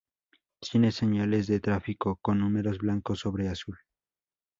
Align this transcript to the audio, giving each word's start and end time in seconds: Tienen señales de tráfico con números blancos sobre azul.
Tienen 0.59 0.91
señales 0.93 1.45
de 1.45 1.59
tráfico 1.59 2.17
con 2.23 2.39
números 2.39 2.79
blancos 2.79 3.19
sobre 3.19 3.49
azul. 3.49 3.77